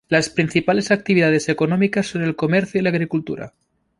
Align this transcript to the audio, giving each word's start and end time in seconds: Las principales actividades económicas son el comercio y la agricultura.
Las 0.09 0.29
principales 0.31 0.89
actividades 0.89 1.47
económicas 1.47 2.07
son 2.07 2.23
el 2.23 2.35
comercio 2.35 2.79
y 2.79 2.83
la 2.83 2.89
agricultura. 2.89 3.53